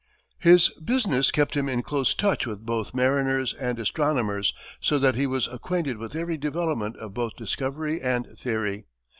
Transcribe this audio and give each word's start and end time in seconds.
His 0.39 0.69
business 0.83 1.29
kept 1.29 1.55
him 1.55 1.69
in 1.69 1.83
close 1.83 2.15
touch 2.15 2.47
with 2.47 2.65
both 2.65 2.95
mariners 2.95 3.53
and 3.53 3.77
astronomers, 3.77 4.51
so 4.79 4.97
that 4.97 5.13
he 5.13 5.27
was 5.27 5.45
acquainted 5.45 5.99
with 5.99 6.15
every 6.15 6.37
development 6.37 6.97
of 6.97 7.13
both 7.13 7.35
discovery 7.37 8.01
and 8.01 8.25
theory. 8.35 8.85